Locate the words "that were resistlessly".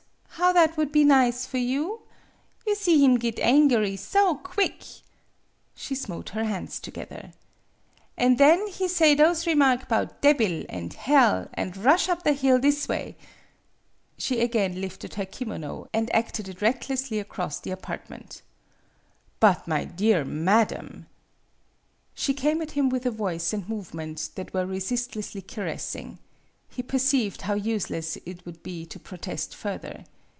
24.33-25.43